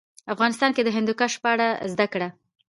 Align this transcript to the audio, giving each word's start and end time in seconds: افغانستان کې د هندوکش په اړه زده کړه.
افغانستان 0.33 0.71
کې 0.75 0.81
د 0.83 0.89
هندوکش 0.95 1.33
په 1.43 1.47
اړه 1.53 1.67
زده 1.91 2.05
کړه. 2.13 2.27